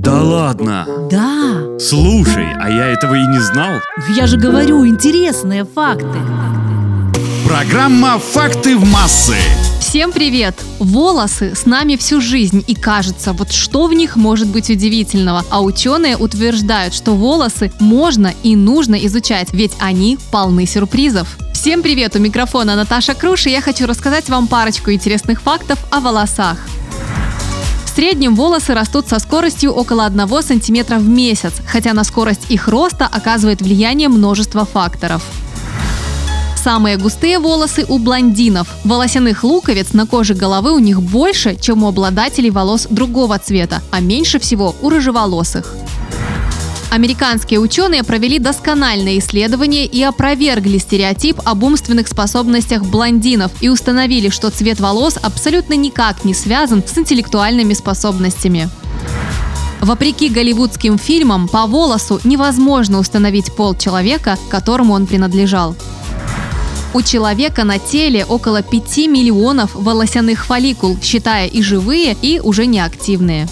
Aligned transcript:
Да 0.00 0.22
ладно. 0.22 0.86
Да, 1.10 1.78
Слушай, 1.78 2.46
а 2.58 2.70
я 2.70 2.86
этого 2.86 3.16
и 3.16 3.26
не 3.26 3.38
знал. 3.38 3.80
я 4.16 4.26
же 4.26 4.38
говорю, 4.38 4.86
интересные 4.86 5.66
факты. 5.66 6.18
Программа 7.46 8.18
«Факты 8.18 8.78
в 8.78 8.90
массы». 8.90 9.36
Всем 9.78 10.10
привет! 10.10 10.54
Волосы 10.78 11.54
с 11.54 11.66
нами 11.66 11.96
всю 11.96 12.22
жизнь, 12.22 12.64
и 12.66 12.74
кажется, 12.74 13.34
вот 13.34 13.52
что 13.52 13.88
в 13.88 13.92
них 13.92 14.16
может 14.16 14.48
быть 14.48 14.70
удивительного. 14.70 15.44
А 15.50 15.60
ученые 15.60 16.16
утверждают, 16.16 16.94
что 16.94 17.12
волосы 17.12 17.70
можно 17.78 18.32
и 18.42 18.56
нужно 18.56 18.94
изучать, 19.04 19.48
ведь 19.52 19.72
они 19.80 20.16
полны 20.30 20.64
сюрпризов. 20.64 21.36
Всем 21.52 21.82
привет! 21.82 22.16
У 22.16 22.20
микрофона 22.20 22.74
Наташа 22.74 23.12
Круш, 23.12 23.46
и 23.46 23.50
я 23.50 23.60
хочу 23.60 23.86
рассказать 23.86 24.30
вам 24.30 24.46
парочку 24.48 24.92
интересных 24.92 25.42
фактов 25.42 25.78
о 25.90 26.00
волосах. 26.00 26.56
Среднем 28.00 28.34
волосы 28.34 28.72
растут 28.72 29.10
со 29.10 29.18
скоростью 29.18 29.72
около 29.72 30.06
1 30.06 30.26
см 30.42 30.96
в 30.96 31.06
месяц, 31.06 31.52
хотя 31.66 31.92
на 31.92 32.02
скорость 32.02 32.46
их 32.48 32.66
роста 32.66 33.06
оказывает 33.06 33.60
влияние 33.60 34.08
множество 34.08 34.64
факторов. 34.64 35.22
Самые 36.56 36.96
густые 36.96 37.38
волосы 37.38 37.84
у 37.86 37.98
блондинов. 37.98 38.68
Волосяных 38.84 39.44
луковиц 39.44 39.92
на 39.92 40.06
коже 40.06 40.32
головы 40.32 40.72
у 40.72 40.78
них 40.78 41.02
больше, 41.02 41.56
чем 41.56 41.84
у 41.84 41.88
обладателей 41.88 42.48
волос 42.48 42.86
другого 42.88 43.38
цвета, 43.38 43.82
а 43.90 44.00
меньше 44.00 44.38
всего 44.38 44.74
у 44.80 44.88
рыжеволосых. 44.88 45.76
Американские 46.90 47.60
ученые 47.60 48.02
провели 48.02 48.40
доскональное 48.40 49.18
исследование 49.18 49.86
и 49.86 50.02
опровергли 50.02 50.76
стереотип 50.78 51.40
об 51.44 51.62
умственных 51.62 52.08
способностях 52.08 52.82
блондинов 52.82 53.52
и 53.60 53.68
установили, 53.68 54.28
что 54.28 54.50
цвет 54.50 54.80
волос 54.80 55.16
абсолютно 55.22 55.74
никак 55.74 56.24
не 56.24 56.34
связан 56.34 56.82
с 56.84 56.98
интеллектуальными 56.98 57.74
способностями. 57.74 58.68
Вопреки 59.80 60.28
голливудским 60.28 60.98
фильмам, 60.98 61.46
по 61.46 61.66
волосу 61.66 62.20
невозможно 62.24 62.98
установить 62.98 63.54
пол 63.54 63.76
человека, 63.76 64.36
которому 64.50 64.92
он 64.92 65.06
принадлежал. 65.06 65.76
У 66.92 67.02
человека 67.02 67.62
на 67.62 67.78
теле 67.78 68.24
около 68.24 68.62
5 68.62 68.98
миллионов 69.06 69.70
волосяных 69.74 70.44
фолликул, 70.44 70.98
считая 71.00 71.46
и 71.46 71.62
живые, 71.62 72.16
и 72.20 72.40
уже 72.40 72.66
неактивные. 72.66 73.48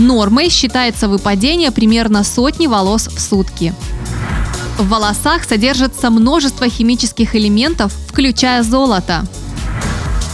Нормой 0.00 0.48
считается 0.48 1.08
выпадение 1.08 1.70
примерно 1.70 2.24
сотни 2.24 2.66
волос 2.66 3.06
в 3.06 3.20
сутки. 3.20 3.74
В 4.78 4.88
волосах 4.88 5.44
содержится 5.44 6.08
множество 6.08 6.70
химических 6.70 7.36
элементов, 7.36 7.92
включая 8.08 8.62
золото. 8.62 9.26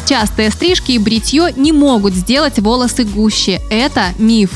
Частые 0.09 0.53
стрижки 0.53 0.93
и 0.93 0.99
бритье 0.99 1.53
не 1.57 1.73
могут 1.73 2.15
сделать 2.15 2.61
волосы 2.61 3.03
гуще. 3.03 3.61
Это 3.69 4.15
миф. 4.19 4.53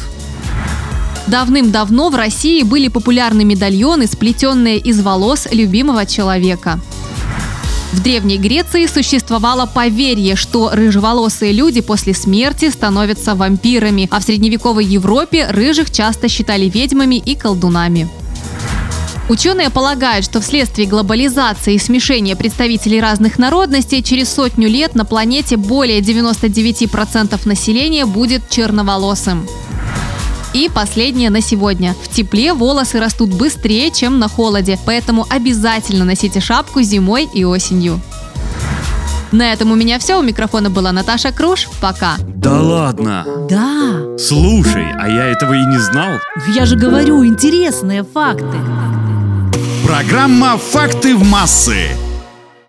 Давным-давно 1.26 2.10
в 2.10 2.14
России 2.14 2.62
были 2.62 2.86
популярны 2.86 3.44
медальоны, 3.44 4.06
сплетенные 4.06 4.78
из 4.78 5.00
волос 5.00 5.48
любимого 5.50 6.06
человека. 6.06 6.78
В 7.92 8.00
Древней 8.02 8.38
Греции 8.38 8.86
существовало 8.86 9.66
поверье, 9.66 10.36
что 10.36 10.70
рыжеволосые 10.72 11.52
люди 11.52 11.80
после 11.80 12.14
смерти 12.14 12.70
становятся 12.70 13.34
вампирами, 13.34 14.06
а 14.12 14.20
в 14.20 14.22
средневековой 14.22 14.84
Европе 14.84 15.48
рыжих 15.50 15.90
часто 15.90 16.28
считали 16.28 16.68
ведьмами 16.68 17.16
и 17.16 17.34
колдунами. 17.34 18.08
Ученые 19.28 19.70
полагают, 19.70 20.24
что 20.24 20.40
вследствие 20.40 20.88
глобализации 20.88 21.74
и 21.74 21.78
смешения 21.78 22.36
представителей 22.36 23.00
разных 23.00 23.38
народностей 23.38 24.02
через 24.02 24.28
сотню 24.28 24.68
лет 24.68 24.94
на 24.94 25.04
планете 25.04 25.56
более 25.56 26.00
99% 26.00 27.40
населения 27.44 28.06
будет 28.06 28.48
черноволосым. 28.50 29.46
И 30.52 30.68
последнее 30.72 31.30
на 31.30 31.40
сегодня. 31.40 31.94
В 32.02 32.08
тепле 32.08 32.52
волосы 32.52 32.98
растут 32.98 33.30
быстрее, 33.30 33.90
чем 33.90 34.18
на 34.18 34.28
холоде, 34.28 34.78
поэтому 34.84 35.26
обязательно 35.30 36.04
носите 36.04 36.40
шапку 36.40 36.82
зимой 36.82 37.28
и 37.32 37.44
осенью. 37.44 38.00
На 39.32 39.52
этом 39.52 39.70
у 39.70 39.76
меня 39.76 40.00
все. 40.00 40.18
У 40.18 40.22
микрофона 40.22 40.70
была 40.70 40.90
Наташа 40.90 41.30
Круш. 41.30 41.68
Пока. 41.80 42.16
Да 42.18 42.60
ладно. 42.60 43.24
Да, 43.48 44.18
Слушай, 44.18 44.86
а 44.98 45.08
я 45.08 45.26
этого 45.26 45.54
и 45.54 45.64
не 45.66 45.78
знал. 45.78 46.18
я 46.48 46.66
же 46.66 46.76
говорю, 46.76 47.24
интересные 47.24 48.02
факты. 48.02 48.58
Программа 49.86 50.56
«Факты 50.58 51.16
в 51.16 51.24
массы». 51.24 51.88